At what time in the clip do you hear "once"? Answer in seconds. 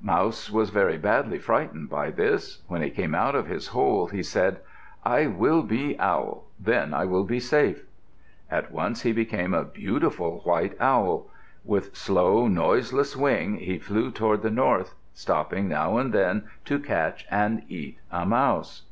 8.72-9.02